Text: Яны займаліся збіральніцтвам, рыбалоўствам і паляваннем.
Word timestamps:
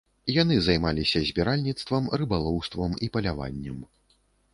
Яны 0.35 0.55
займаліся 0.67 1.19
збіральніцтвам, 1.27 2.07
рыбалоўствам 2.21 2.97
і 3.09 3.11
паляваннем. 3.19 3.77